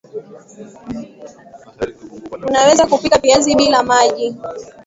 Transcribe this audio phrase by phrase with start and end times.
[2.47, 4.35] Unaweza Kupika viazi bila maji